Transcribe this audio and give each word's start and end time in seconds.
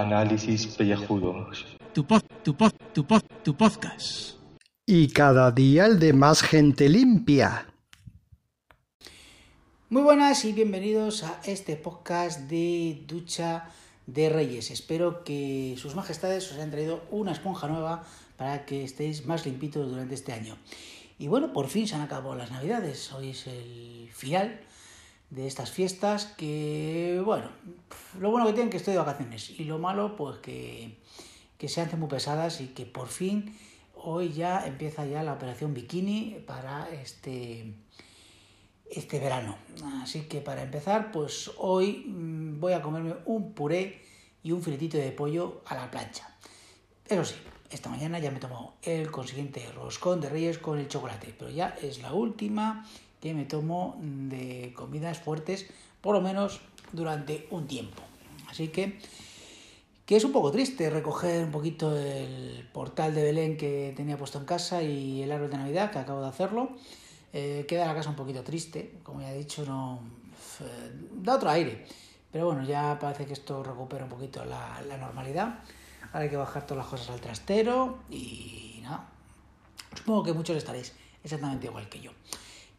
Análisis 0.00 0.66
pellejudos. 0.66 1.66
Tu 1.92 2.06
pod, 2.06 2.22
tu 2.42 2.56
pod, 2.56 2.72
tu 2.94 3.04
pod, 3.04 3.22
tu 3.44 3.54
podcast. 3.54 4.38
Y 4.86 5.08
cada 5.08 5.50
día 5.50 5.84
el 5.84 5.98
de 5.98 6.14
más 6.14 6.40
gente 6.40 6.88
limpia. 6.88 7.66
Muy 9.90 10.00
buenas 10.00 10.46
y 10.46 10.54
bienvenidos 10.54 11.22
a 11.22 11.40
este 11.44 11.76
podcast 11.76 12.48
de 12.48 13.04
Ducha 13.06 13.68
de 14.06 14.30
Reyes. 14.30 14.70
Espero 14.70 15.22
que 15.22 15.74
sus 15.76 15.94
majestades 15.94 16.50
os 16.50 16.54
hayan 16.54 16.70
traído 16.70 17.02
una 17.10 17.32
esponja 17.32 17.68
nueva 17.68 18.02
para 18.38 18.64
que 18.64 18.82
estéis 18.84 19.26
más 19.26 19.44
limpitos 19.44 19.90
durante 19.90 20.14
este 20.14 20.32
año. 20.32 20.56
Y 21.18 21.28
bueno, 21.28 21.52
por 21.52 21.68
fin 21.68 21.86
se 21.86 21.96
han 21.96 22.00
acabado 22.00 22.34
las 22.36 22.50
navidades. 22.50 23.12
Hoy 23.12 23.30
es 23.30 23.46
el 23.46 24.08
final 24.14 24.60
de 25.30 25.46
estas 25.46 25.70
fiestas 25.70 26.26
que, 26.26 27.22
bueno, 27.24 27.48
lo 28.18 28.30
bueno 28.30 28.46
que 28.46 28.52
tienen 28.52 28.70
que 28.70 28.76
estoy 28.76 28.94
de 28.94 28.98
vacaciones 28.98 29.50
y 29.50 29.64
lo 29.64 29.78
malo 29.78 30.16
pues 30.16 30.38
que, 30.38 30.98
que 31.56 31.68
se 31.68 31.80
hacen 31.80 32.00
muy 32.00 32.08
pesadas 32.08 32.60
y 32.60 32.68
que 32.68 32.84
por 32.84 33.08
fin 33.08 33.56
hoy 33.94 34.32
ya 34.32 34.66
empieza 34.66 35.06
ya 35.06 35.22
la 35.22 35.34
operación 35.34 35.72
bikini 35.74 36.42
para 36.46 36.90
este 36.90 37.74
este 38.90 39.20
verano. 39.20 39.56
Así 40.02 40.22
que 40.22 40.40
para 40.40 40.62
empezar, 40.62 41.12
pues 41.12 41.50
hoy 41.58 42.04
mm, 42.06 42.58
voy 42.60 42.72
a 42.72 42.82
comerme 42.82 43.14
un 43.24 43.52
puré 43.54 44.02
y 44.42 44.52
un 44.52 44.62
filetito 44.62 44.98
de 44.98 45.12
pollo 45.12 45.62
a 45.66 45.74
la 45.76 45.90
plancha. 45.90 46.36
Eso 47.06 47.24
sí, 47.24 47.36
esta 47.70 47.88
mañana 47.88 48.18
ya 48.18 48.30
me 48.30 48.40
tomo 48.40 48.74
el 48.82 49.10
consiguiente 49.10 49.64
roscón 49.72 50.20
de 50.20 50.28
reyes 50.28 50.58
con 50.58 50.78
el 50.78 50.88
chocolate, 50.88 51.34
pero 51.38 51.50
ya 51.50 51.76
es 51.80 52.02
la 52.02 52.12
última 52.12 52.84
que 53.20 53.34
me 53.34 53.44
tomo 53.44 53.96
de 54.00 54.72
comidas 54.74 55.18
fuertes, 55.18 55.66
por 56.00 56.14
lo 56.14 56.20
menos 56.20 56.60
durante 56.92 57.46
un 57.50 57.66
tiempo. 57.66 58.02
Así 58.48 58.68
que, 58.68 58.98
que 60.06 60.16
es 60.16 60.24
un 60.24 60.32
poco 60.32 60.50
triste 60.50 60.90
recoger 60.90 61.44
un 61.44 61.50
poquito 61.50 61.96
el 61.96 62.68
portal 62.72 63.14
de 63.14 63.22
Belén 63.22 63.56
que 63.56 63.92
tenía 63.96 64.16
puesto 64.16 64.38
en 64.38 64.44
casa 64.44 64.82
y 64.82 65.22
el 65.22 65.30
árbol 65.30 65.50
de 65.50 65.58
Navidad, 65.58 65.90
que 65.90 65.98
acabo 65.98 66.20
de 66.22 66.28
hacerlo. 66.28 66.70
Eh, 67.32 67.64
queda 67.68 67.86
la 67.86 67.94
casa 67.94 68.10
un 68.10 68.16
poquito 68.16 68.42
triste, 68.42 68.98
como 69.04 69.20
ya 69.20 69.32
he 69.32 69.38
dicho, 69.38 69.64
no 69.64 70.00
da 71.22 71.36
otro 71.36 71.50
aire. 71.50 71.86
Pero 72.32 72.46
bueno, 72.46 72.64
ya 72.64 72.98
parece 72.98 73.26
que 73.26 73.32
esto 73.32 73.62
recupera 73.62 74.04
un 74.04 74.10
poquito 74.10 74.44
la, 74.44 74.80
la 74.88 74.96
normalidad. 74.96 75.60
Ahora 76.12 76.20
hay 76.20 76.30
que 76.30 76.36
bajar 76.36 76.66
todas 76.66 76.84
las 76.84 76.90
cosas 76.90 77.10
al 77.10 77.20
trastero 77.20 77.98
y 78.10 78.80
nada. 78.82 79.08
Supongo 79.96 80.22
que 80.24 80.32
muchos 80.32 80.56
estaréis 80.56 80.92
exactamente 81.22 81.66
igual 81.66 81.88
que 81.88 82.00
yo. 82.00 82.12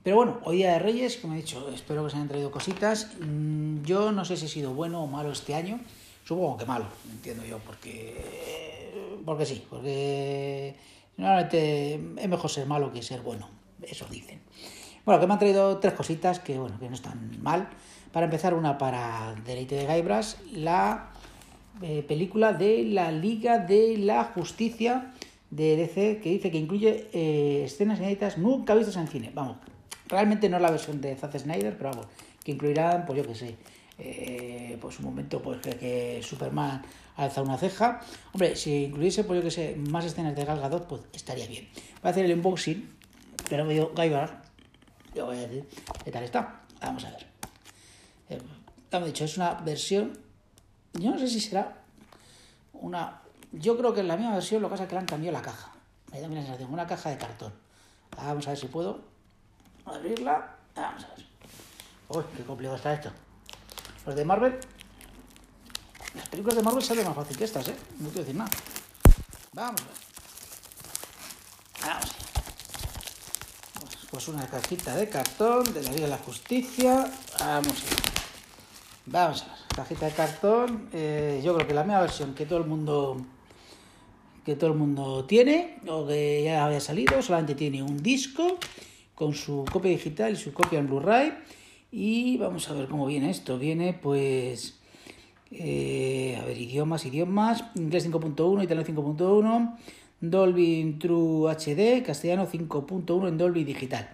Pero 0.04 0.16
bueno, 0.16 0.40
hoy 0.46 0.58
día 0.58 0.74
de 0.74 0.80
Reyes, 0.80 1.18
como 1.18 1.36
he 1.36 1.38
dicho, 1.38 1.70
espero 1.70 2.04
que 2.04 2.10
se 2.10 2.16
hayan 2.16 2.28
traído 2.28 2.50
cositas. 2.50 3.12
Mm, 3.20 3.84
yo 3.84 4.12
no 4.12 4.26
sé 4.26 4.36
si 4.36 4.46
ha 4.46 4.50
sido 4.50 4.74
bueno 4.74 5.04
o 5.04 5.08
malo 5.08 5.32
este 5.32 5.54
año. 5.54 5.80
Supongo 6.26 6.58
que 6.58 6.66
malo, 6.66 6.86
entiendo 7.12 7.46
yo, 7.46 7.60
porque. 7.60 9.20
Porque 9.24 9.46
sí, 9.46 9.64
porque. 9.70 10.76
Normalmente 11.18 11.96
es 12.18 12.30
mejor 12.30 12.50
ser 12.50 12.66
malo 12.66 12.92
que 12.92 13.04
ser 13.04 13.22
bueno. 13.22 13.48
Eso 13.84 14.08
dicen. 14.10 14.42
Bueno, 15.06 15.20
que 15.22 15.28
me 15.28 15.34
han 15.34 15.40
traído 15.40 15.78
tres 15.78 15.94
cositas 15.94 16.40
que, 16.40 16.58
bueno, 16.58 16.80
que 16.80 16.88
no 16.88 16.96
están 16.96 17.40
mal. 17.42 17.70
Para 18.12 18.26
empezar, 18.26 18.56
una 18.56 18.78
para 18.78 19.36
Deleite 19.46 19.76
de 19.76 19.86
Gaibras, 19.86 20.38
la 20.52 21.12
eh, 21.82 22.04
película 22.08 22.54
de 22.54 22.84
la 22.86 23.12
Liga 23.12 23.60
de 23.60 23.98
la 23.98 24.24
Justicia 24.24 25.12
de 25.52 25.76
DC, 25.76 26.22
que 26.22 26.30
dice 26.30 26.50
que 26.50 26.58
incluye 26.58 27.10
eh, 27.14 27.64
escenas 27.66 28.00
inéditas 28.00 28.38
nunca 28.38 28.74
vistas 28.74 28.96
en 28.96 29.08
cine. 29.08 29.32
Vamos, 29.34 29.58
Realmente 30.12 30.50
no 30.50 30.58
es 30.58 30.62
la 30.62 30.72
versión 30.72 31.00
de 31.00 31.16
Zack 31.16 31.40
Snyder, 31.40 31.78
pero 31.78 31.92
vamos, 31.92 32.08
que 32.44 32.52
incluirán, 32.52 33.06
pues 33.06 33.18
yo 33.18 33.26
qué 33.26 33.34
sé, 33.34 33.56
eh, 33.98 34.78
pues 34.82 35.00
un 35.00 35.06
momento 35.06 35.42
pues 35.42 35.62
que, 35.62 35.78
que, 35.78 36.22
Superman 36.22 36.84
alza 37.16 37.42
una 37.42 37.58
ceja. 37.58 38.02
Hombre, 38.34 38.58
si 38.58 38.86
incluyese, 38.86 39.24
pues 39.24 39.40
yo 39.40 39.44
que 39.44 39.52
sé, 39.52 39.78
más 39.78 40.04
escenas 40.04 40.36
de 40.36 40.44
Gal 40.44 40.60
Gadot, 40.60 40.86
pues 40.86 41.04
estaría 41.14 41.48
bien. 41.48 41.70
Voy 42.02 42.10
a 42.10 42.10
hacer 42.10 42.26
el 42.26 42.34
unboxing, 42.34 42.94
pero 43.50 43.64
me 43.64 43.74
dio 43.74 43.94
Gaibar, 43.94 44.42
yo 45.16 45.28
voy 45.28 45.38
a 45.38 45.42
decir, 45.48 45.66
¿qué 46.04 46.12
tal 46.12 46.24
está? 46.24 46.62
Vamos 46.82 47.06
a 47.06 47.12
ver. 47.12 47.26
Eh, 48.30 48.42
como 48.92 49.06
he 49.06 49.10
dicho, 49.10 49.24
es 49.24 49.38
una 49.38 49.54
versión, 49.62 50.20
yo 50.94 51.12
no 51.12 51.20
sé 51.20 51.30
si 51.30 51.40
será 51.40 51.78
una, 52.74 53.22
yo 53.54 53.78
creo 53.78 53.94
que 53.94 54.02
en 54.02 54.10
la 54.10 54.18
misma 54.18 54.34
versión 54.34 54.62
lo 54.62 54.68
que 54.68 54.72
pasa 54.72 54.84
es 54.84 54.90
que 54.90 54.96
le 54.96 55.00
han 55.00 55.08
cambiado 55.08 55.38
la 55.38 55.42
caja. 55.42 55.72
Me 56.12 56.20
da 56.20 56.28
la 56.28 56.42
sensación, 56.42 56.74
una 56.74 56.86
caja 56.86 57.12
de 57.12 57.18
cartón. 57.18 57.54
Vamos 58.18 58.46
a 58.48 58.50
ver 58.50 58.60
si 58.60 58.68
puedo 58.68 59.11
abrirla. 59.86 60.56
Vamos 60.76 61.04
a 61.04 61.08
ver. 61.16 61.26
Uy, 62.10 62.24
qué 62.36 62.44
complicado 62.44 62.76
está 62.76 62.94
esto. 62.94 63.12
Los 64.06 64.16
de 64.16 64.26
Marvel. 64.26 64.60
Las 66.16 66.28
películas 66.28 66.58
de 66.58 66.64
Marvel 66.64 66.84
salen 66.84 67.06
más 67.06 67.16
fácil 67.16 67.38
que 67.38 67.44
estas, 67.46 67.68
¿eh? 67.70 67.76
No 68.00 68.10
quiero 68.10 68.22
decir 68.22 68.36
nada. 68.36 68.52
Vamos 69.54 69.82
a 69.82 69.86
ver. 69.86 69.94
Vamos 71.86 72.06
ver. 72.06 72.22
Pues 74.12 74.28
una 74.28 74.46
cajita 74.46 74.96
de 74.96 75.08
cartón 75.08 75.74
de 75.74 75.84
la 75.84 75.92
Liga 75.92 76.04
de 76.04 76.10
la 76.10 76.18
Justicia. 76.18 77.12
Vamos 77.40 77.68
a 77.68 77.86
ver. 77.86 78.02
Vamos 79.06 79.44
a 79.44 79.46
ver. 79.46 79.56
Cajita 79.76 80.06
de 80.08 80.12
cartón. 80.12 80.90
Eh, 80.92 81.42
yo 81.44 81.56
creo 81.56 81.68
que 81.68 81.74
la 81.74 81.84
misma 81.84 82.02
versión 82.02 82.34
que 82.34 82.46
todo 82.46 82.60
el 82.60 82.66
mundo 82.66 83.26
que 84.46 84.56
todo 84.56 84.72
el 84.72 84.78
mundo 84.78 85.26
tiene 85.26 85.80
o 85.88 86.08
que 86.08 86.44
ya 86.44 86.66
había 86.66 86.80
salido 86.80 87.22
solamente 87.22 87.54
tiene 87.56 87.84
un 87.84 88.02
disco 88.02 88.58
con 89.22 89.36
su 89.36 89.66
copia 89.72 89.92
digital 89.92 90.34
y 90.34 90.36
su 90.36 90.52
copia 90.52 90.80
en 90.80 90.88
Blu-ray. 90.88 91.32
Y 91.92 92.38
vamos 92.38 92.68
a 92.72 92.74
ver 92.74 92.88
cómo 92.88 93.06
viene 93.06 93.30
esto. 93.30 93.60
Viene 93.60 93.94
pues... 93.94 94.80
Eh, 95.52 96.40
a 96.42 96.46
ver, 96.46 96.58
idiomas, 96.58 97.06
idiomas. 97.06 97.64
Inglés 97.76 98.10
5.1, 98.10 98.64
italiano 98.64 98.84
5.1, 98.84 99.78
Dolby 100.22 100.98
True 101.00 101.52
HD, 101.52 102.04
castellano 102.04 102.48
5.1 102.48 103.28
en 103.28 103.38
Dolby 103.38 103.64
Digital. 103.64 104.10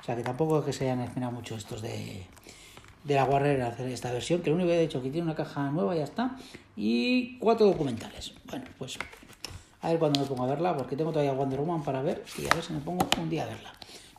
O 0.00 0.04
sea 0.04 0.14
que 0.14 0.22
tampoco 0.22 0.60
es 0.60 0.66
que 0.66 0.72
se 0.72 0.84
hayan 0.84 1.00
esmerado 1.00 1.32
mucho 1.32 1.56
estos 1.56 1.82
de, 1.82 2.24
de 3.02 3.14
la 3.16 3.24
Warner 3.24 3.60
hacer 3.62 3.88
esta 3.88 4.12
versión, 4.12 4.40
que 4.40 4.50
lo 4.50 4.56
único 4.56 4.68
que 4.68 4.78
he 4.78 4.82
dicho 4.82 5.02
que 5.02 5.10
tiene 5.10 5.24
una 5.24 5.34
caja 5.34 5.68
nueva 5.72 5.96
ya 5.96 6.04
está. 6.04 6.36
Y 6.76 7.38
cuatro 7.38 7.66
documentales. 7.66 8.34
Bueno, 8.48 8.66
pues 8.78 8.98
a 9.80 9.88
ver 9.88 9.98
cuándo 9.98 10.20
me 10.20 10.26
pongo 10.26 10.44
a 10.44 10.46
verla, 10.46 10.76
porque 10.76 10.94
tengo 10.94 11.10
todavía 11.10 11.32
Wonder 11.32 11.58
Woman 11.58 11.82
para 11.82 12.02
ver 12.02 12.22
y 12.38 12.46
a 12.48 12.54
ver 12.54 12.62
si 12.62 12.72
me 12.72 12.78
pongo 12.78 13.04
un 13.20 13.28
día 13.28 13.42
a 13.42 13.46
verla. 13.46 13.72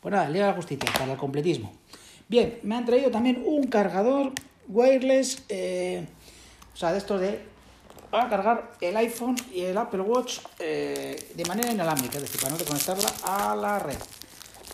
Pues 0.05 0.13
nada, 0.13 0.29
Liga 0.29 0.45
de 0.45 0.51
la 0.51 0.55
Justicia, 0.55 0.87
para 0.99 1.13
el 1.13 1.17
completismo. 1.17 1.73
Bien, 2.27 2.59
me 2.61 2.75
han 2.75 2.85
traído 2.85 3.09
también 3.09 3.41
un 3.43 3.65
cargador 3.65 4.33
wireless, 4.67 5.41
eh, 5.49 6.05
o 6.71 6.77
sea, 6.77 6.91
de 6.91 6.99
estos 6.99 7.19
de... 7.19 7.43
Para 8.11 8.29
cargar 8.29 8.73
el 8.81 8.95
iPhone 8.97 9.35
y 9.51 9.61
el 9.61 9.75
Apple 9.75 10.01
Watch 10.01 10.41
eh, 10.59 11.31
de 11.33 11.45
manera 11.45 11.71
inalámbrica, 11.71 12.17
es 12.17 12.21
decir, 12.21 12.39
para 12.39 12.55
no 12.55 12.63
conectarla 12.63 13.11
a 13.23 13.55
la 13.55 13.79
red. 13.79 13.97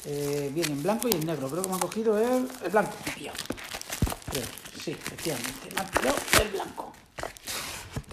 Eh, 0.05 0.51
viene 0.53 0.73
en 0.73 0.83
blanco 0.83 1.07
y 1.07 1.13
en 1.13 1.25
negro. 1.25 1.47
Creo 1.47 1.61
que 1.61 1.69
me 1.69 1.75
han 1.75 1.79
cogido 1.79 2.19
el, 2.19 2.49
el 2.65 2.69
blanco. 2.69 2.91
Sí, 4.83 4.91
efectivamente. 4.91 5.69
Me 5.73 5.79
han 5.79 5.87
pillado 5.91 6.17
el 6.41 6.49
blanco. 6.49 6.91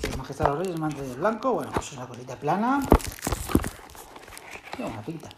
Si 0.01 0.17
majestad 0.17 0.45
de 0.45 0.51
los 0.51 0.59
reyes 0.61 0.79
me 0.79 0.87
han 0.87 0.93
traído 0.93 1.15
el 1.15 1.19
blanco. 1.19 1.53
Bueno, 1.53 1.73
pues 1.75 1.85
es 1.89 1.93
una 1.95 2.07
cosita 2.07 2.37
plana. 2.37 2.87
Tiene 4.77 4.93
una 4.93 5.03
pinta 5.03 5.29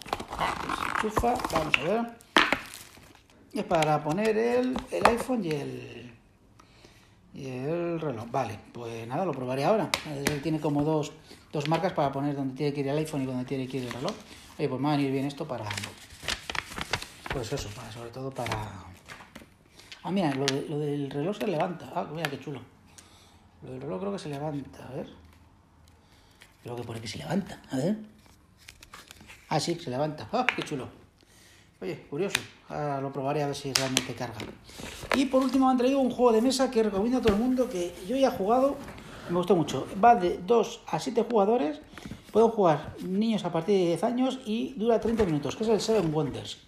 vamos 1.53 1.79
a 1.79 1.83
ver. 1.83 2.21
Es 3.53 3.65
para 3.65 4.03
poner 4.03 4.37
el, 4.37 4.77
el 4.91 5.07
iPhone 5.07 5.45
y 5.45 5.51
el, 5.51 6.13
y 7.35 7.47
el 7.49 8.01
reloj. 8.01 8.31
Vale, 8.31 8.59
pues 8.73 9.07
nada, 9.07 9.25
lo 9.25 9.33
probaré 9.33 9.65
ahora. 9.65 9.91
Tiene 10.43 10.61
como 10.61 10.85
dos, 10.85 11.13
dos 11.53 11.69
marcas 11.69 11.93
para 11.93 12.13
poner 12.13 12.37
donde 12.37 12.55
tiene 12.55 12.73
que 12.73 12.81
ir 12.81 12.89
el 12.89 12.99
iPhone 12.99 13.23
y 13.23 13.27
donde 13.27 13.45
tiene 13.45 13.67
que 13.67 13.79
ir 13.79 13.85
el 13.85 13.93
reloj. 13.93 14.13
Oye, 14.59 14.69
pues 14.69 14.81
me 14.81 14.89
va 14.89 14.95
a 14.95 14.97
venir 14.97 15.13
bien 15.13 15.27
esto 15.27 15.47
para... 15.47 15.65
Pues 17.33 17.53
eso, 17.53 17.69
para, 17.71 17.91
sobre 17.93 18.11
todo 18.11 18.31
para... 18.31 18.85
Ah, 20.03 20.11
mira, 20.11 20.35
lo, 20.35 20.47
de, 20.47 20.67
lo 20.69 20.79
del 20.79 21.11
reloj 21.11 21.37
se 21.37 21.47
levanta. 21.47 21.91
Ah, 21.95 22.07
mira 22.13 22.31
qué 22.31 22.39
chulo. 22.41 22.61
Lo 23.63 23.73
del 23.73 23.81
reloj 23.81 24.01
creo 24.01 24.13
que 24.13 24.19
se 24.19 24.29
levanta, 24.29 24.87
a 24.87 24.93
ver. 24.93 25.09
Creo 26.63 26.77
que 26.77 26.83
pone 26.83 27.01
que 27.01 27.09
se 27.09 27.19
levanta, 27.19 27.61
a 27.71 27.77
ver. 27.77 27.97
Ah, 29.53 29.59
sí, 29.59 29.75
se 29.75 29.91
levanta. 29.91 30.29
¡Ah, 30.33 30.47
qué 30.55 30.63
chulo! 30.63 30.87
Oye, 31.83 32.07
curioso. 32.09 32.39
Ahora 32.69 33.01
lo 33.01 33.13
probaré 33.13 33.43
a 33.43 33.47
ver 33.47 33.57
si 33.57 33.73
realmente 33.73 34.15
carga. 34.15 34.39
Y 35.17 35.25
por 35.25 35.43
último 35.43 35.67
me 35.67 35.73
han 35.73 35.77
traído 35.77 35.99
un 35.99 36.09
juego 36.09 36.31
de 36.31 36.41
mesa 36.41 36.71
que 36.71 36.85
recomiendo 36.85 37.19
a 37.19 37.21
todo 37.21 37.33
el 37.33 37.41
mundo, 37.41 37.69
que 37.69 37.93
yo 38.07 38.15
ya 38.17 38.29
he 38.29 38.31
jugado, 38.31 38.77
me 39.29 39.37
gustó 39.37 39.57
mucho. 39.57 39.89
Va 40.03 40.15
de 40.15 40.39
2 40.47 40.83
a 40.87 41.01
7 41.01 41.27
jugadores, 41.29 41.81
pueden 42.31 42.49
jugar 42.51 42.95
niños 43.03 43.45
a 43.45 43.51
partir 43.51 43.77
de 43.77 43.87
10 43.87 44.05
años 44.05 44.39
y 44.47 44.75
dura 44.75 45.01
30 45.01 45.25
minutos, 45.25 45.57
que 45.57 45.65
es 45.65 45.69
el 45.69 45.81
Seven 45.81 46.15
Wonders. 46.15 46.59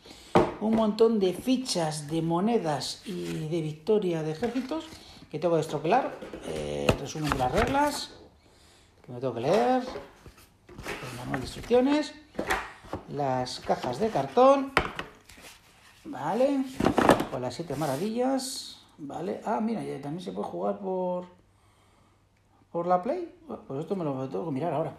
Un 0.61 0.75
montón 0.75 1.21
de 1.21 1.35
fichas, 1.35 2.09
de 2.09 2.21
monedas 2.21 3.03
y 3.07 3.47
de 3.49 3.61
victoria 3.61 4.25
de 4.25 4.33
ejércitos 4.33 4.87
que 5.31 5.39
tengo 5.39 5.55
que 5.55 5.61
estropelar. 5.61 6.19
Eh, 6.49 6.89
resumen 6.99 7.31
de 7.31 7.39
las 7.39 7.53
reglas, 7.53 8.11
que 9.07 9.13
me 9.13 9.21
tengo 9.21 9.35
que 9.35 9.41
leer. 9.41 9.83
El 9.83 11.19
manual 11.19 11.41
de 11.41 11.47
instrucciones 11.47 12.13
las 13.09 13.61
cajas 13.61 13.99
de 13.99 14.09
cartón, 14.09 14.73
¿vale? 16.05 16.65
Con 17.31 17.43
las 17.43 17.55
siete 17.55 17.77
maravillas, 17.77 18.85
¿vale? 18.99 19.41
Ah, 19.45 19.61
mira, 19.61 19.83
ya 19.83 20.01
también 20.01 20.23
se 20.23 20.33
puede 20.33 20.49
jugar 20.49 20.79
por 20.79 21.27
¿Por 22.73 22.87
la 22.87 23.03
Play? 23.03 23.31
Pues 23.69 23.81
esto 23.81 23.95
me 23.95 24.03
lo 24.03 24.27
tengo 24.31 24.47
que 24.47 24.51
mirar 24.51 24.73
ahora. 24.73 24.95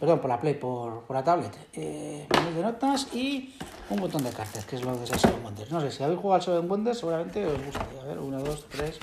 Perdón, 0.00 0.20
por 0.20 0.30
la 0.30 0.40
Play, 0.40 0.54
por, 0.54 1.02
por 1.02 1.14
la 1.14 1.22
tablet. 1.22 1.54
Eh, 1.74 2.26
de 2.54 2.62
notas 2.62 3.14
y 3.14 3.54
un 3.90 4.00
botón 4.00 4.24
de 4.24 4.30
cartas, 4.30 4.64
que 4.64 4.76
es 4.76 4.82
lo 4.82 4.96
de 4.96 5.06
Seven 5.06 5.44
Wonders. 5.44 5.70
No 5.70 5.82
sé, 5.82 5.90
si 5.90 6.02
habéis 6.02 6.18
jugado 6.18 6.36
al 6.36 6.42
Seven 6.42 6.70
Wonders, 6.70 6.98
seguramente 6.98 7.46
os 7.46 7.62
gustaría. 7.62 8.00
A 8.00 8.04
ver, 8.06 8.18
1, 8.18 8.38
2, 8.42 8.66
3, 8.70 8.98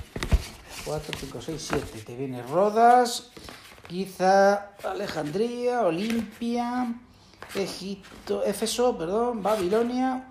4, 0.83 1.17
5, 1.19 1.41
6, 1.41 1.67
7. 1.69 2.01
Te 2.07 2.15
viene 2.15 2.41
Rodas, 2.41 3.29
quizá 3.87 4.71
Alejandría, 4.83 5.83
Olimpia, 5.83 6.95
Egipto, 7.55 8.43
Éfeso, 8.43 8.97
perdón, 8.97 9.41
Babilonia, 9.41 10.25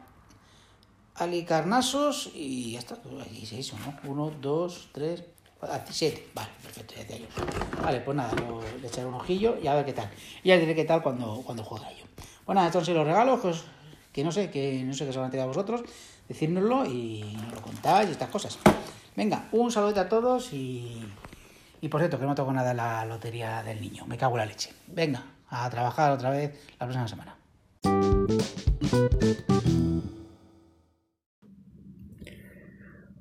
Alicarnasos 1.16 2.30
y 2.34 2.72
ya 2.72 2.78
está. 2.78 2.96
Aquí 3.20 3.44
se 3.44 3.56
hizo, 3.56 3.76
¿no? 3.78 4.10
1, 4.10 4.32
2, 4.40 4.88
3, 4.92 5.24
7. 5.90 6.28
Vale, 6.32 6.48
perfecto, 6.62 6.94
ya 6.96 7.16
yo. 7.16 7.26
Vale, 7.82 8.00
pues 8.00 8.16
nada, 8.16 8.32
le 8.80 8.86
echaré 8.86 9.06
un 9.06 9.14
ojillo 9.14 9.58
y 9.60 9.66
a 9.66 9.74
ver 9.74 9.84
qué 9.84 9.92
tal. 9.92 10.10
Y 10.42 10.48
ya 10.48 10.58
diré 10.58 10.74
qué 10.74 10.84
tal 10.84 11.02
cuando, 11.02 11.42
cuando 11.44 11.64
juegue 11.64 11.86
ello. 11.90 12.04
Bueno, 12.46 12.70
son 12.72 12.94
los 12.94 13.06
regalos 13.06 13.64
que, 14.12 14.22
no 14.22 14.30
sé, 14.32 14.50
que 14.50 14.82
no 14.84 14.94
sé 14.94 15.06
qué 15.06 15.12
se 15.12 15.18
van 15.18 15.28
a 15.28 15.30
tirar 15.30 15.44
a 15.44 15.48
vosotros. 15.48 15.82
Decírnoslo 16.28 16.86
y 16.86 17.36
nos 17.42 17.54
lo 17.54 17.62
contáis 17.62 18.08
y 18.08 18.12
estas 18.12 18.28
cosas. 18.28 18.58
Venga, 19.16 19.48
un 19.52 19.72
saludo 19.72 20.00
a 20.00 20.08
todos 20.08 20.52
y. 20.52 21.02
Y 21.80 21.88
por 21.88 22.00
cierto, 22.00 22.18
que 22.18 22.26
no 22.26 22.34
toco 22.34 22.52
nada 22.52 22.74
la 22.74 23.04
lotería 23.04 23.62
del 23.62 23.80
niño. 23.80 24.04
Me 24.06 24.16
cago 24.16 24.34
en 24.34 24.38
la 24.40 24.46
leche. 24.46 24.72
Venga, 24.88 25.24
a 25.48 25.68
trabajar 25.70 26.12
otra 26.12 26.30
vez 26.30 26.52
la 26.78 26.86
próxima 26.86 27.08
semana. 27.08 27.38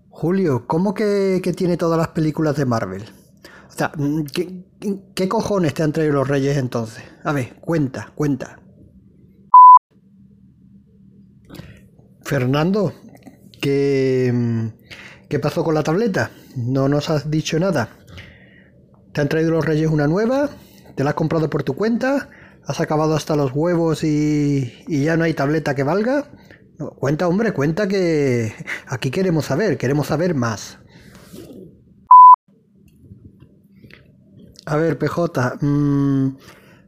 Julio, 0.10 0.66
¿cómo 0.66 0.94
que, 0.94 1.42
tiene 1.56 1.78
todas 1.78 1.98
las 1.98 2.08
películas 2.10 2.56
de 2.56 2.66
Marvel? 2.66 3.04
O 3.68 3.72
sea, 3.72 3.92
mm, 3.96 4.24
¿qué, 4.24 4.66
qué 5.14 5.30
cojones 5.30 5.76
te 5.76 5.84
han 5.84 5.92
traído 5.92 6.14
los 6.14 6.28
reyes 6.28 6.58
entonces? 6.58 7.04
A 7.24 7.32
ver, 7.34 7.56
cuenta, 7.60 8.12
cuenta. 8.16 8.60
Fernando, 12.24 12.94
¿qué, 13.62 14.32
mm, 14.34 15.28
¿qué 15.30 15.40
pasó 15.40 15.64
con 15.64 15.76
la 15.76 15.84
tableta? 15.84 16.32
No 16.56 16.90
nos 16.90 17.12
has 17.12 17.30
dicho 17.30 17.60
nada. 17.60 17.90
¿Te 19.14 19.22
han 19.22 19.30
traído 19.30 19.52
los 19.52 19.66
reyes 19.66 19.90
una 19.90 20.08
nueva? 20.08 20.50
¿Te 20.98 21.04
la 21.04 21.12
has 21.12 21.16
comprado 21.16 21.48
por 21.48 21.62
tu 21.62 21.76
cuenta? 21.76 22.28
¿Has 22.66 22.80
acabado 22.82 23.16
hasta 23.16 23.36
los 23.36 23.52
huevos 23.54 24.04
y, 24.04 24.74
y 24.88 25.04
ya 25.04 25.16
no 25.16 25.26
hay 25.26 25.36
tableta 25.36 25.76
que 25.76 25.84
valga? 25.84 26.26
Cuenta, 26.98 27.28
hombre, 27.28 27.54
cuenta 27.54 27.88
que 27.88 28.52
aquí 28.88 29.12
queremos 29.12 29.46
saber, 29.46 29.78
queremos 29.78 30.08
saber 30.08 30.34
más. 30.34 30.80
A 34.66 34.76
ver, 34.76 34.98
PJ, 34.98 35.60
mm, 35.62 36.38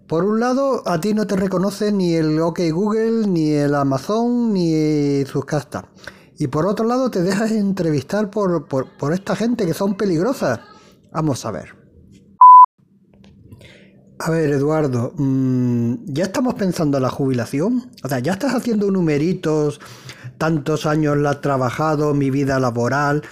por 0.07 0.25
un 0.25 0.39
lado, 0.39 0.81
a 0.87 0.99
ti 0.99 1.13
no 1.13 1.27
te 1.27 1.35
reconoce 1.35 1.91
ni 1.91 2.15
el 2.15 2.41
OK 2.41 2.61
Google, 2.71 3.27
ni 3.27 3.51
el 3.51 3.75
Amazon, 3.75 4.53
ni 4.53 5.23
sus 5.25 5.45
castas. 5.45 5.83
Y 6.39 6.47
por 6.47 6.65
otro 6.65 6.87
lado, 6.87 7.11
te 7.11 7.21
dejas 7.21 7.51
entrevistar 7.51 8.31
por, 8.31 8.67
por 8.67 9.13
esta 9.13 9.35
gente 9.35 9.67
que 9.67 9.75
son 9.75 9.95
peligrosas. 9.95 10.61
Vamos 11.11 11.45
a 11.45 11.51
ver. 11.51 11.78
A 14.21 14.31
ver, 14.31 14.49
Eduardo, 14.51 15.13
mm, 15.15 16.05
¿ya 16.07 16.25
estamos 16.25 16.55
pensando 16.55 16.97
en 16.97 17.03
la 17.03 17.09
jubilación? 17.09 17.89
O 18.03 18.09
sea, 18.09 18.19
¿ya 18.19 18.33
estás 18.33 18.53
haciendo 18.53 18.91
numeritos? 18.91 19.79
Tantos 20.37 20.85
años 20.85 21.17
la 21.17 21.31
has 21.31 21.41
trabajado, 21.41 22.13
mi 22.13 22.29
vida 22.29 22.59
laboral, 22.59 23.23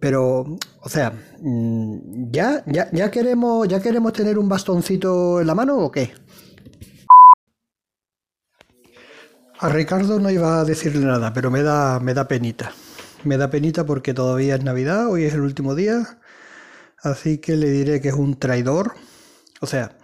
pero, 0.00 0.58
o 0.80 0.88
sea, 0.88 1.12
mm, 1.40 2.32
¿ya, 2.32 2.64
ya, 2.66 2.90
ya, 2.92 3.10
queremos, 3.12 3.68
¿ya 3.68 3.80
queremos 3.80 4.12
tener 4.14 4.36
un 4.36 4.48
bastoncito 4.48 5.40
en 5.40 5.46
la 5.46 5.54
mano 5.54 5.78
o 5.78 5.92
qué? 5.92 6.12
A 9.60 9.68
Ricardo 9.68 10.18
no 10.18 10.28
iba 10.28 10.60
a 10.60 10.64
decirle 10.64 11.06
nada, 11.06 11.32
pero 11.32 11.52
me 11.52 11.62
da, 11.62 12.00
me 12.00 12.14
da 12.14 12.26
penita. 12.26 12.72
Me 13.22 13.36
da 13.36 13.48
penita 13.48 13.86
porque 13.86 14.12
todavía 14.12 14.56
es 14.56 14.64
Navidad, 14.64 15.08
hoy 15.08 15.22
es 15.24 15.34
el 15.34 15.42
último 15.42 15.76
día, 15.76 16.18
así 17.00 17.38
que 17.38 17.56
le 17.56 17.70
diré 17.70 18.00
que 18.00 18.08
es 18.08 18.14
un 18.14 18.36
traidor. 18.40 18.94
O 19.60 19.66
sea, 19.68 19.96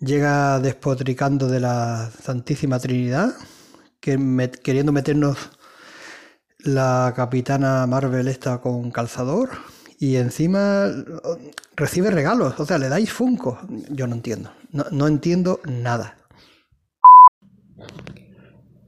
llega 0.00 0.58
despotricando 0.60 1.48
de 1.48 1.60
la 1.60 2.10
Santísima 2.22 2.78
Trinidad, 2.78 3.34
queriendo 4.00 4.92
meternos 4.92 5.50
la 6.60 7.12
capitana 7.16 7.86
Marvel 7.86 8.28
esta 8.28 8.58
con 8.60 8.90
calzador 8.90 9.50
y 9.98 10.16
encima 10.16 10.86
recibe 11.76 12.10
regalos, 12.10 12.58
o 12.60 12.66
sea, 12.66 12.78
le 12.78 12.88
dais 12.88 13.12
Funko. 13.12 13.58
Yo 13.90 14.06
no 14.06 14.14
entiendo, 14.14 14.52
no, 14.72 14.84
no 14.90 15.06
entiendo 15.06 15.60
nada. 15.64 16.16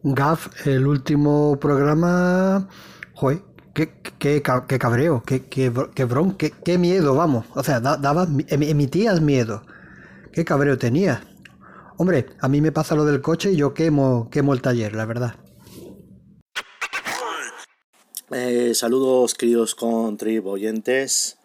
Gaf, 0.02 0.48
el 0.66 0.86
último 0.86 1.58
programa, 1.60 2.68
joder, 3.14 3.42
qué, 3.74 3.92
qué, 4.18 4.42
qué 4.68 4.78
cabreo, 4.78 5.22
qué, 5.26 5.44
qué, 5.46 5.70
qué 5.94 6.04
bron, 6.04 6.32
qué, 6.36 6.50
qué 6.52 6.78
miedo, 6.78 7.14
vamos. 7.14 7.44
O 7.54 7.62
sea, 7.62 7.80
da- 7.80 7.96
dabas, 7.98 8.28
em- 8.48 8.62
emitías 8.62 9.20
miedo. 9.20 9.62
Qué 10.32 10.44
cabreo 10.44 10.78
tenía. 10.78 11.22
Hombre, 11.98 12.26
a 12.40 12.48
mí 12.48 12.60
me 12.60 12.72
pasa 12.72 12.94
lo 12.94 13.04
del 13.04 13.20
coche 13.20 13.52
y 13.52 13.56
yo 13.56 13.74
quemo, 13.74 14.30
quemo 14.30 14.54
el 14.54 14.62
taller, 14.62 14.94
la 14.94 15.06
verdad. 15.06 15.34
Eh, 18.30 18.72
saludos 18.74 19.34
queridos 19.34 19.74
contribuyentes. 19.74 21.39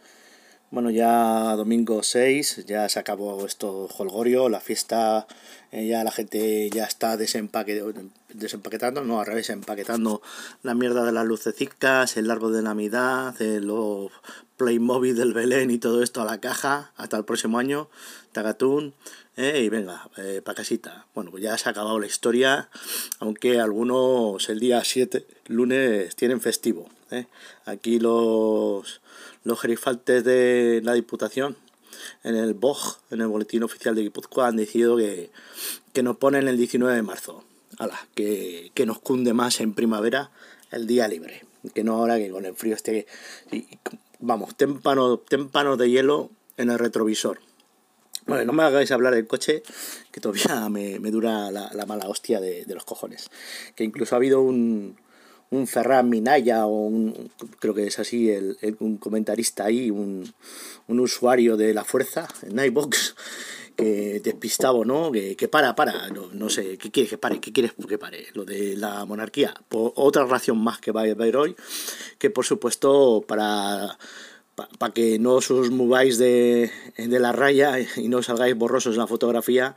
Bueno, 0.72 0.90
ya 0.90 1.56
domingo 1.56 2.04
6, 2.04 2.66
ya 2.66 2.90
se 2.90 3.00
acabó 3.00 3.46
esto 3.46 3.88
holgorio, 3.98 4.50
la 4.50 4.60
fiesta, 4.60 5.26
eh, 5.72 5.88
ya 5.88 6.04
la 6.04 6.12
gente 6.12 6.70
ya 6.70 6.84
está 6.84 7.16
desempaque, 7.18 7.82
desempaquetando, 8.34 9.02
no, 9.04 9.20
al 9.22 9.28
revés, 9.28 9.50
empaquetando 9.52 10.22
la 10.64 10.74
mierda 10.74 11.06
de 11.06 11.14
las 11.14 11.26
lucecitas, 11.26 12.18
el 12.18 12.30
árbol 12.30 12.54
de 12.54 12.62
Navidad, 12.64 13.40
eh, 13.42 13.62
los 13.62 14.12
Playmobil 14.58 15.16
del 15.16 15.34
Belén 15.34 15.70
y 15.72 15.78
todo 15.78 16.02
esto 16.04 16.22
a 16.22 16.26
la 16.26 16.42
caja, 16.42 16.92
hasta 16.98 17.16
el 17.18 17.26
próximo 17.26 17.58
año, 17.60 17.88
Tagatún, 18.34 18.94
eh, 19.38 19.62
y 19.64 19.70
venga, 19.70 20.10
eh, 20.18 20.42
pa' 20.44 20.56
casita. 20.56 21.06
Bueno, 21.14 21.32
pues 21.32 21.44
ya 21.44 21.58
se 21.58 21.70
ha 21.70 21.72
acabado 21.72 22.00
la 22.00 22.08
historia, 22.08 22.70
aunque 23.20 23.60
algunos 23.62 24.50
el 24.50 24.60
día 24.60 24.84
7, 24.84 25.26
lunes, 25.48 26.16
tienen 26.16 26.42
festivo. 26.42 26.90
eh. 27.12 27.28
Aquí 27.66 28.00
los, 28.00 29.02
los 29.46 29.62
gerifaltes 29.62 30.24
de 30.26 30.82
la 30.84 30.94
Diputación, 30.94 31.56
en 32.24 32.36
el 32.36 32.54
BOG, 32.54 32.98
en 33.12 33.22
el 33.22 33.28
Boletín 33.28 33.64
Oficial 33.64 33.96
de 33.96 34.02
Guipúzcoa, 34.02 34.48
han 34.48 34.58
decidido 34.58 34.98
que, 34.98 35.32
que 35.94 36.04
nos 36.04 36.18
ponen 36.18 36.48
el 36.48 36.58
19 36.58 36.94
de 36.94 37.02
marzo. 37.02 37.44
Que, 38.16 38.72
que 38.74 38.86
nos 38.86 39.00
cunde 39.00 39.34
más 39.34 39.60
en 39.60 39.74
primavera 39.74 40.32
el 40.72 40.88
día 40.88 41.08
libre. 41.08 41.46
Que 41.74 41.84
no 41.84 41.96
ahora 41.98 42.18
que 42.18 42.30
con 42.30 42.46
el 42.46 42.56
frío 42.56 42.76
esté... 42.76 43.06
vamos, 44.20 44.56
témpanos, 44.56 45.24
témpanos 45.26 45.78
de 45.78 45.90
hielo 45.90 46.32
en 46.58 46.72
el 46.72 46.80
retrovisor. 46.80 47.40
Bueno, 48.26 48.46
no 48.46 48.54
me 48.54 48.64
hagáis 48.64 48.90
hablar 48.92 49.14
del 49.14 49.28
coche, 49.28 49.62
que 50.12 50.20
todavía 50.20 50.68
me, 50.70 51.00
me 51.00 51.12
dura 51.12 51.52
la, 51.52 51.70
la 51.74 51.86
mala 51.86 52.08
hostia 52.08 52.40
de, 52.40 52.66
de 52.66 52.74
los 52.74 52.86
cojones. 52.86 53.30
Que 53.76 53.84
incluso 53.84 54.16
ha 54.16 54.18
habido 54.18 54.42
un, 54.42 54.98
un 55.56 55.68
Ferran 55.68 56.10
Minaya, 56.10 56.66
o 56.66 56.86
un, 56.88 57.32
creo 57.60 57.74
que 57.74 57.88
es 57.88 58.00
así, 58.00 58.30
el, 58.30 58.58
un 58.80 58.98
comentarista 58.98 59.66
ahí, 59.66 59.90
un, 59.90 60.34
un 60.88 61.00
usuario 61.00 61.58
de 61.58 61.74
la 61.74 61.84
fuerza, 61.84 62.28
Nightbox, 62.50 63.16
que 63.76 64.22
despistado, 64.24 64.86
¿no? 64.86 65.12
Que, 65.12 65.36
que 65.36 65.48
para, 65.48 65.76
para, 65.76 66.10
no, 66.10 66.30
no 66.32 66.50
sé, 66.50 66.78
¿qué 66.78 66.92
quieres 66.92 67.10
que 67.10 67.18
pare? 67.18 67.40
¿Qué 67.40 67.52
quieres 67.52 67.74
que 67.88 67.98
pare? 67.98 68.28
Lo 68.34 68.46
de 68.46 68.76
la 68.78 69.06
monarquía. 69.06 69.54
Por 69.68 69.92
otra 69.96 70.26
ración 70.26 70.58
más 70.58 70.80
que 70.80 70.92
va 70.92 71.02
a 71.02 71.12
haber 71.12 71.36
hoy, 71.36 71.56
que 72.18 72.30
por 72.30 72.46
supuesto 72.46 73.24
para 73.28 73.98
para 74.56 74.94
que 74.94 75.20
no 75.20 75.36
os 75.36 75.70
mováis 75.72 76.18
de, 76.18 76.72
de 76.96 77.20
la 77.20 77.34
raya 77.34 77.76
y 77.98 78.08
no 78.08 78.24
salgáis 78.24 78.56
borrosos 78.56 78.96
en 78.96 79.00
la 79.00 79.08
fotografía, 79.08 79.76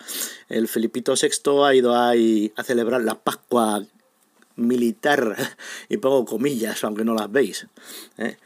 el 0.48 0.68
Felipito 0.68 1.14
VI 1.20 1.64
ha 1.64 1.74
ido 1.74 1.96
ahí 1.96 2.52
a 2.56 2.62
celebrar 2.62 3.02
la 3.02 3.16
Pascua 3.16 3.84
militar, 4.58 5.36
y 5.88 5.96
pongo 5.96 6.24
comillas, 6.24 6.84
aunque 6.84 7.04
no 7.04 7.14
las 7.14 7.30
veis. 7.30 7.66
¿eh? 8.18 8.36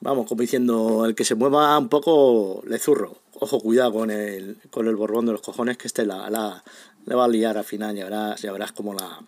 Vamos, 0.00 0.26
como 0.26 0.40
diciendo, 0.40 1.06
el 1.06 1.14
que 1.14 1.24
se 1.24 1.34
mueva 1.34 1.78
un 1.78 1.88
poco 1.88 2.62
le 2.66 2.78
zurro. 2.78 3.18
Ojo, 3.34 3.60
cuidado 3.60 3.92
con 3.92 4.10
el, 4.10 4.58
con 4.70 4.86
el 4.86 4.96
borbón 4.96 5.26
de 5.26 5.32
los 5.32 5.40
cojones, 5.40 5.76
que 5.76 5.88
este 5.88 6.04
la, 6.04 6.62
le 7.06 7.14
va 7.14 7.24
a 7.24 7.28
liar 7.28 7.58
al 7.58 7.64
final, 7.64 7.96
ya 7.96 8.04
verás, 8.04 8.40
ya 8.42 8.52
verás 8.52 8.72
cómo 8.72 8.94
la, 8.94 9.20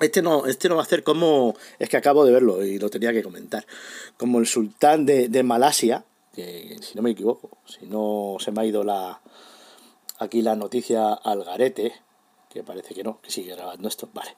este 0.00 0.22
no, 0.22 0.46
este 0.46 0.68
no 0.68 0.76
va 0.76 0.82
a 0.82 0.84
hacer 0.84 1.02
como. 1.02 1.54
Es 1.78 1.88
que 1.88 1.96
acabo 1.96 2.24
de 2.24 2.32
verlo 2.32 2.64
y 2.64 2.78
lo 2.78 2.90
tenía 2.90 3.12
que 3.12 3.22
comentar. 3.22 3.66
Como 4.16 4.38
el 4.38 4.46
sultán 4.46 5.06
de, 5.06 5.28
de 5.28 5.42
Malasia, 5.42 6.04
que 6.34 6.76
si 6.80 6.94
no 6.94 7.02
me 7.02 7.10
equivoco, 7.10 7.58
si 7.66 7.86
no 7.86 8.36
se 8.40 8.50
me 8.52 8.62
ha 8.62 8.64
ido 8.66 8.84
la 8.84 9.20
aquí 10.18 10.42
la 10.42 10.56
noticia 10.56 11.12
al 11.12 11.44
garete, 11.44 11.92
que 12.48 12.62
parece 12.62 12.94
que 12.94 13.04
no, 13.04 13.20
que 13.20 13.30
sigue 13.30 13.54
grabando 13.54 13.88
esto, 13.88 14.08
vale. 14.12 14.30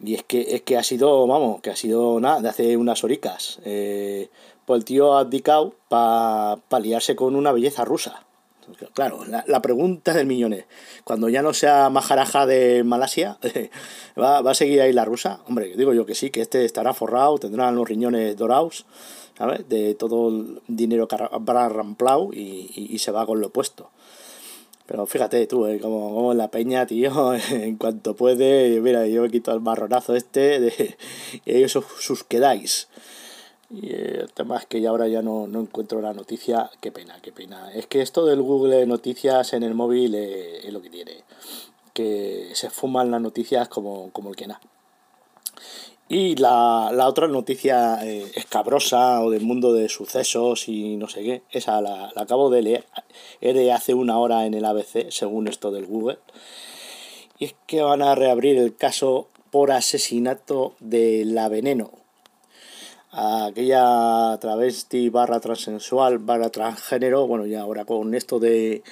Y 0.00 0.14
es 0.14 0.22
que, 0.22 0.54
es 0.54 0.62
que 0.62 0.76
ha 0.76 0.82
sido, 0.82 1.26
vamos, 1.26 1.60
que 1.60 1.70
ha 1.70 1.76
sido 1.76 2.20
nada, 2.20 2.40
de 2.40 2.48
hace 2.48 2.76
unas 2.76 3.02
horicas. 3.04 3.58
Eh, 3.64 4.28
pues 4.64 4.78
el 4.78 4.84
tío 4.84 5.14
ha 5.14 5.20
abdicado 5.20 5.74
para 5.88 6.60
liarse 6.80 7.16
con 7.16 7.34
una 7.34 7.52
belleza 7.52 7.84
rusa. 7.84 8.24
Claro, 8.92 9.20
la, 9.24 9.62
pregunta 9.62 10.12
del 10.12 10.26
millón 10.26 10.52
es, 10.52 10.66
cuando 11.04 11.30
ya 11.30 11.40
no 11.40 11.54
sea 11.54 11.88
Maharaja 11.88 12.44
de 12.44 12.84
Malasia, 12.84 13.38
¿va, 14.20 14.38
a 14.38 14.54
seguir 14.54 14.82
ahí 14.82 14.92
la 14.92 15.06
rusa? 15.06 15.40
Hombre, 15.48 15.74
digo 15.74 15.94
yo 15.94 16.04
que 16.04 16.14
sí, 16.14 16.30
que 16.30 16.42
este 16.42 16.66
estará 16.66 16.92
forrado, 16.92 17.38
tendrán 17.38 17.76
los 17.76 17.88
riñones 17.88 18.36
dorados, 18.36 18.84
¿sabes? 19.38 19.66
De 19.68 19.94
todo 19.94 20.28
el 20.28 20.60
dinero 20.66 21.08
para 21.08 21.68
ramplau 21.70 22.30
y, 22.34 22.70
y, 22.74 22.98
se 22.98 23.10
va 23.10 23.24
con 23.24 23.40
lo 23.40 23.50
puesto. 23.50 23.90
Pero 24.88 25.04
fíjate 25.06 25.46
tú, 25.46 25.66
¿eh? 25.66 25.78
como, 25.80 26.14
como 26.14 26.32
la 26.32 26.50
peña, 26.50 26.86
tío, 26.86 27.34
en 27.50 27.76
cuanto 27.76 28.16
puede, 28.16 28.80
mira, 28.80 29.06
yo 29.06 29.20
me 29.20 29.30
quito 29.30 29.52
el 29.52 29.60
marronazo 29.60 30.16
este 30.16 30.60
de, 30.60 30.96
y 31.44 31.56
ellos 31.56 31.78
sus 32.00 32.24
quedáis. 32.24 32.88
Y 33.70 33.92
el 33.92 34.32
tema 34.32 34.56
es 34.56 34.64
que 34.64 34.80
ya 34.80 34.88
ahora 34.88 35.06
ya 35.06 35.20
no, 35.20 35.46
no, 35.46 35.60
encuentro 35.60 36.00
la 36.00 36.14
noticia. 36.14 36.70
Qué 36.80 36.90
pena, 36.90 37.18
qué 37.20 37.32
pena. 37.32 37.70
Es 37.74 37.86
que 37.86 38.00
esto 38.00 38.24
del 38.24 38.40
Google 38.40 38.86
Noticias 38.86 39.52
en 39.52 39.62
el 39.62 39.74
móvil 39.74 40.14
es, 40.14 40.72
lo 40.72 40.80
que 40.80 40.88
tiene. 40.88 41.22
Que 41.92 42.48
se 42.54 42.70
fuman 42.70 43.10
las 43.10 43.20
noticias 43.20 43.68
como, 43.68 44.10
como 44.12 44.30
el 44.30 44.36
que 44.36 44.46
nada. 44.46 44.60
Y 46.10 46.36
la, 46.36 46.90
la, 46.94 47.06
otra 47.06 47.28
noticia 47.28 47.98
eh, 48.02 48.24
escabrosa 48.34 49.20
o 49.22 49.30
del 49.30 49.42
mundo 49.42 49.74
de 49.74 49.90
sucesos 49.90 50.66
y 50.66 50.96
no 50.96 51.06
sé 51.06 51.22
qué, 51.22 51.42
esa 51.50 51.82
la, 51.82 52.10
la 52.16 52.22
acabo 52.22 52.48
de 52.48 52.62
leer 52.62 52.84
de 53.40 53.72
hace 53.72 53.92
una 53.92 54.18
hora 54.18 54.46
en 54.46 54.54
el 54.54 54.64
ABC, 54.64 55.10
según 55.10 55.48
esto 55.48 55.70
del 55.70 55.84
Google. 55.84 56.18
Y 57.38 57.46
es 57.46 57.54
que 57.66 57.82
van 57.82 58.00
a 58.00 58.14
reabrir 58.14 58.56
el 58.56 58.74
caso 58.74 59.28
por 59.50 59.70
asesinato 59.70 60.74
de 60.80 61.24
la 61.26 61.48
veneno, 61.48 61.90
aquella 63.12 64.36
travesti 64.40 65.08
barra 65.08 65.40
transensual 65.40 66.18
barra 66.18 66.50
transgénero, 66.50 67.26
bueno, 67.26 67.46
ya 67.46 67.62
ahora 67.62 67.84
con 67.84 68.14
esto 68.14 68.38
de 68.38 68.82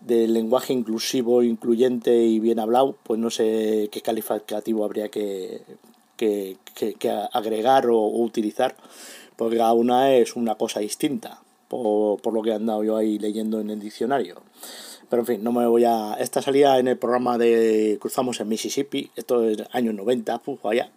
del 0.00 0.32
lenguaje 0.32 0.72
inclusivo, 0.72 1.42
incluyente 1.42 2.16
y 2.16 2.38
bien 2.38 2.60
hablado, 2.60 2.96
pues 3.02 3.18
no 3.18 3.30
sé 3.30 3.88
qué 3.90 4.00
calificativo 4.00 4.84
habría 4.84 5.08
que, 5.08 5.60
que, 6.18 6.58
agregar 7.32 7.86
o, 7.86 8.06
utilizar, 8.08 8.76
porque 9.36 9.56
cada 9.56 9.72
una 9.72 10.14
es 10.14 10.36
una 10.36 10.56
cosa 10.56 10.80
distinta, 10.80 11.40
por, 11.68 12.20
por 12.20 12.34
lo 12.34 12.42
que 12.42 12.50
he 12.50 12.54
andado 12.54 12.84
yo 12.84 12.96
ahí 12.96 13.18
leyendo 13.18 13.60
en 13.60 13.70
el 13.70 13.80
diccionario. 13.80 14.42
Pero 15.08 15.22
en 15.22 15.26
fin, 15.26 15.42
no 15.42 15.52
me 15.52 15.66
voy 15.66 15.84
a... 15.84 16.14
Esta 16.18 16.42
salida 16.42 16.78
en 16.78 16.88
el 16.88 16.98
programa 16.98 17.38
de 17.38 17.96
Cruzamos 18.00 18.40
en 18.40 18.48
Mississippi, 18.48 19.10
esto 19.16 19.48
es 19.48 19.62
años 19.72 19.94
90, 19.94 20.38
pues 20.40 20.58
allá, 20.64 20.90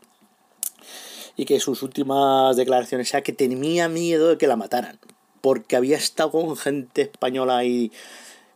y 1.37 1.45
que 1.45 1.59
sus 1.59 1.81
últimas 1.81 2.57
declaraciones 2.57 3.09
sea 3.09 3.21
que 3.21 3.31
tenía 3.31 3.87
miedo 3.87 4.29
de 4.29 4.37
que 4.37 4.47
la 4.47 4.57
mataran, 4.57 4.99
porque 5.39 5.77
había 5.77 5.97
estado 5.97 6.31
con 6.31 6.57
gente 6.57 7.03
española 7.03 7.57
ahí 7.57 7.91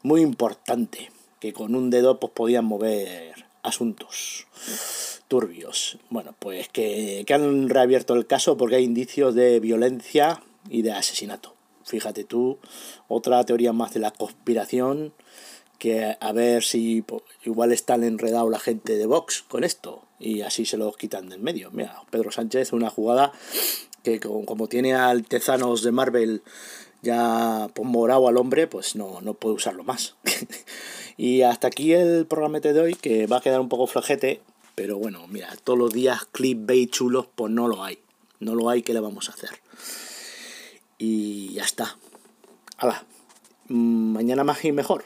muy 0.04 0.22
importante, 0.22 1.12
que 1.40 1.54
con 1.54 1.76
un 1.76 1.90
dedo 1.90 2.20
pues 2.20 2.34
podían 2.34 2.66
mover 2.66 3.46
asuntos 3.64 4.48
turbios. 5.28 5.98
Bueno, 6.10 6.36
pues 6.40 6.70
que, 6.70 7.24
que 7.26 7.34
han 7.34 7.70
reabierto 7.70 8.14
el 8.14 8.28
caso 8.28 8.58
porque 8.58 8.78
hay 8.78 8.84
indicios 8.84 9.36
de 9.36 9.60
violencia 9.60 10.42
y 10.70 10.82
de 10.82 10.92
asesinato. 10.92 11.56
Fíjate 11.84 12.24
tú, 12.24 12.58
otra 13.08 13.44
teoría 13.44 13.72
más 13.72 13.94
de 13.94 14.00
la 14.00 14.12
conspiración, 14.12 15.14
que 15.78 16.18
a 16.20 16.32
ver 16.32 16.64
si 16.64 17.02
pues, 17.02 17.22
igual 17.44 17.72
están 17.72 18.04
enredados 18.04 18.50
la 18.50 18.60
gente 18.60 18.98
de 18.98 19.06
Vox 19.06 19.44
con 19.44 19.64
esto 19.64 20.04
y 20.20 20.42
así 20.42 20.66
se 20.66 20.78
los 20.78 20.98
quitan 20.98 21.30
del 21.30 21.42
medio. 21.42 21.70
Mira, 21.72 22.02
Pedro 22.10 22.32
Sánchez, 22.32 22.74
una 22.74 22.90
jugada 22.90 23.32
que 24.04 24.20
como, 24.20 24.68
tiene 24.68 24.94
al 24.94 25.26
Tezanos 25.26 25.84
de 25.84 25.92
Marvel 25.92 26.44
ya 27.02 27.70
pues, 27.74 27.88
morado 27.88 28.28
al 28.28 28.38
hombre, 28.38 28.68
pues 28.68 28.96
no, 28.96 29.22
no 29.22 29.34
puede 29.36 29.56
usarlo 29.56 29.84
más. 29.84 30.16
y 31.18 31.42
hasta 31.44 31.68
aquí 31.68 31.94
el 31.94 32.26
programa 32.26 32.60
de 32.60 32.80
hoy, 32.80 32.96
que 32.96 33.28
va 33.28 33.38
a 33.38 33.42
quedar 33.42 33.60
un 33.60 33.70
poco 33.70 33.86
flojete, 33.86 34.42
pero 34.76 34.98
bueno, 34.98 35.26
mira, 35.28 35.56
todos 35.64 35.80
los 35.80 35.94
días 35.94 36.26
clickbait 36.32 36.92
chulos, 36.92 37.28
pues 37.34 37.52
no 37.52 37.68
lo 37.68 37.84
hay. 37.84 38.00
No 38.40 38.54
lo 38.54 38.70
hay, 38.70 38.82
¿qué 38.82 38.94
le 38.94 39.00
vamos 39.00 39.30
a 39.30 39.32
hacer? 39.32 39.62
Y 40.98 41.54
ya 41.54 41.64
está. 41.64 41.98
Hala. 42.78 43.06
Mm, 43.70 44.14
mañana 44.14 44.44
más 44.44 44.64
y 44.66 44.74
mejor. 44.74 45.06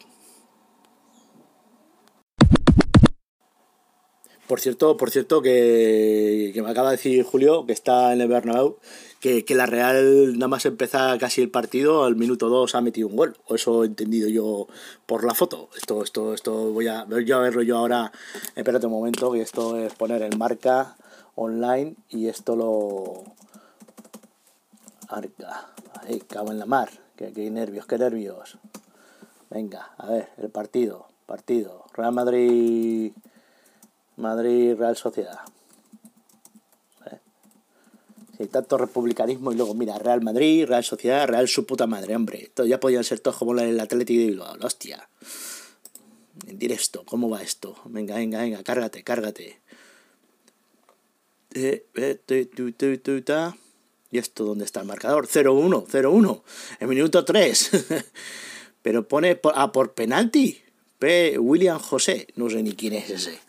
Por 4.49 4.59
cierto, 4.59 4.97
por 4.97 5.11
cierto 5.11 5.43
que, 5.43 6.51
me 6.55 6.71
acaba 6.71 6.89
de 6.89 6.97
decir 6.97 7.23
Julio, 7.23 7.67
que 7.67 7.71
está 7.71 8.13
en 8.13 8.21
el 8.21 8.27
Bernabéu, 8.27 8.77
que, 9.19 9.45
la 9.49 9.67
Real 9.67 10.39
nada 10.39 10.47
más 10.47 10.65
empezar 10.65 11.19
casi 11.19 11.43
el 11.43 11.51
partido, 11.51 12.03
al 12.03 12.15
minuto 12.15 12.49
2 12.49 12.73
ha 12.73 12.81
metido 12.81 13.09
un 13.09 13.15
gol. 13.15 13.37
Eso 13.47 13.83
he 13.83 13.85
entendido 13.85 14.27
yo 14.27 14.67
por 15.05 15.23
la 15.23 15.35
foto. 15.35 15.69
Esto, 15.77 16.01
esto, 16.01 16.33
esto 16.33 16.73
voy 16.73 16.87
a, 16.87 17.03
voy 17.03 17.31
a 17.31 17.37
verlo 17.37 17.61
yo 17.61 17.77
ahora. 17.77 18.11
Espérate 18.55 18.87
un 18.87 18.93
momento, 18.93 19.31
que 19.33 19.41
esto 19.41 19.77
es 19.77 19.93
poner 19.93 20.23
el 20.23 20.35
marca 20.35 20.97
online 21.35 21.93
y 22.09 22.27
esto 22.27 22.55
lo. 22.55 23.25
Arca. 25.09 25.69
Ahí, 26.01 26.21
cago 26.21 26.49
en 26.49 26.57
la 26.57 26.65
mar. 26.65 26.89
Qué, 27.15 27.31
qué 27.33 27.51
nervios, 27.51 27.85
qué 27.85 27.99
nervios. 27.99 28.57
Venga, 29.51 29.91
a 29.99 30.07
ver, 30.07 30.29
el 30.39 30.49
partido. 30.49 31.05
Partido. 31.27 31.85
Real 31.93 32.13
Madrid. 32.13 33.11
Madrid, 34.19 34.75
Real 34.77 34.95
Sociedad. 34.95 35.39
¿Eh? 37.05 37.17
Si 38.38 38.43
hay 38.43 38.49
tanto 38.49 38.77
republicanismo 38.77 39.51
y 39.51 39.55
luego, 39.55 39.73
mira, 39.73 39.97
Real 39.97 40.21
Madrid, 40.21 40.65
Real 40.65 40.83
Sociedad, 40.83 41.27
Real 41.27 41.47
su 41.47 41.65
puta 41.65 41.88
madre, 41.88 42.15
hombre. 42.15 42.51
ya 42.67 42.79
podían 42.79 43.03
ser 43.03 43.19
todos 43.19 43.38
como 43.38 43.53
el 43.57 43.79
Atlético 43.79 44.19
de 44.19 44.27
Bilbao, 44.27 44.57
hostia. 44.61 45.09
En 46.47 46.57
directo, 46.57 47.03
¿cómo 47.05 47.29
va 47.29 47.41
esto? 47.41 47.75
Venga, 47.85 48.15
venga, 48.15 48.41
venga, 48.41 48.63
cárgate, 48.63 49.03
cárgate. 49.03 49.61
Eh, 51.53 51.85
eh, 51.95 52.19
¿Y 54.11 54.17
esto 54.17 54.43
dónde 54.43 54.65
está 54.65 54.81
el 54.81 54.88
marcador? 54.88 55.27
0-1, 55.27 55.85
0-1. 55.85 56.41
En 56.79 56.89
minuto 56.89 57.25
3. 57.25 57.71
Pero 58.81 59.07
pone 59.07 59.39
a 59.53 59.71
por 59.71 59.93
penalti. 59.93 60.61
P. 60.99 61.39
William 61.39 61.79
José. 61.79 62.27
No 62.35 62.49
sé 62.49 62.61
ni 62.61 62.73
quién 62.73 62.93
es 62.93 63.09
ese. 63.09 63.39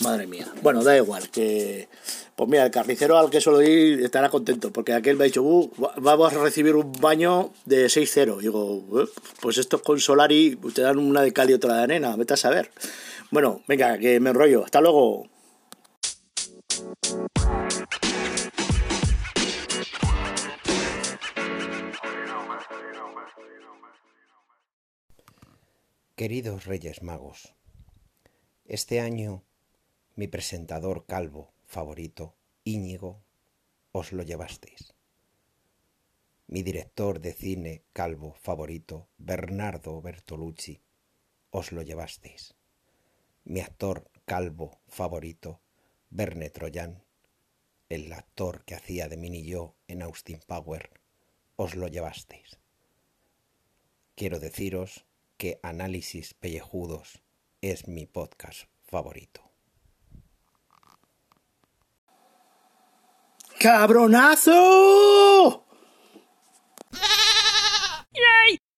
Madre 0.00 0.26
mía. 0.26 0.46
Bueno, 0.62 0.82
da 0.82 0.96
igual, 0.96 1.28
que... 1.30 1.88
Pues 2.36 2.48
mira, 2.48 2.64
el 2.64 2.70
carnicero 2.70 3.18
al 3.18 3.28
que 3.28 3.40
suelo 3.40 3.60
ir 3.60 4.02
estará 4.02 4.30
contento, 4.30 4.72
porque 4.72 4.94
aquel 4.94 5.16
me 5.16 5.24
ha 5.24 5.26
dicho, 5.26 5.42
uh, 5.42 5.70
vamos 5.98 6.32
a 6.32 6.38
recibir 6.38 6.74
un 6.74 6.90
baño 6.92 7.52
de 7.66 7.86
6-0. 7.86 8.38
Digo, 8.38 9.06
pues 9.40 9.58
esto 9.58 9.76
es 9.76 9.82
con 9.82 10.00
Solari, 10.00 10.58
te 10.74 10.80
dan 10.80 10.98
una 10.98 11.20
de 11.20 11.32
cal 11.32 11.50
y 11.50 11.52
otra 11.52 11.76
de 11.76 11.82
arena, 11.82 12.16
vete 12.16 12.34
a 12.34 12.38
saber. 12.38 12.70
Bueno, 13.30 13.62
venga, 13.68 13.98
que 13.98 14.18
me 14.18 14.30
enrollo. 14.30 14.64
Hasta 14.64 14.80
luego. 14.80 15.28
Queridos 26.22 26.66
Reyes 26.66 27.02
Magos, 27.02 27.52
este 28.64 29.00
año 29.00 29.42
mi 30.14 30.28
presentador 30.28 31.04
calvo 31.04 31.52
favorito, 31.66 32.36
Íñigo, 32.62 33.24
os 33.90 34.12
lo 34.12 34.22
llevasteis. 34.22 34.94
Mi 36.46 36.62
director 36.62 37.18
de 37.18 37.32
cine 37.32 37.82
calvo 37.92 38.34
favorito, 38.34 39.08
Bernardo 39.18 40.00
Bertolucci, 40.00 40.80
os 41.50 41.72
lo 41.72 41.82
llevasteis. 41.82 42.54
Mi 43.42 43.58
actor 43.58 44.08
calvo 44.24 44.78
favorito, 44.86 45.60
Verne 46.08 46.50
Troyan, 46.50 47.02
el 47.88 48.12
actor 48.12 48.64
que 48.64 48.76
hacía 48.76 49.08
de 49.08 49.16
mini 49.16 49.42
yo 49.42 49.74
en 49.88 50.02
Austin 50.02 50.38
Power, 50.46 51.00
os 51.56 51.74
lo 51.74 51.88
llevasteis. 51.88 52.60
Quiero 54.14 54.38
deciros 54.38 55.04
que 55.42 55.58
Análisis 55.64 56.34
Pellejudos 56.34 57.20
es 57.62 57.88
mi 57.88 58.06
podcast 58.06 58.68
favorito. 58.84 59.40
¡Cabronazo! 63.58 64.52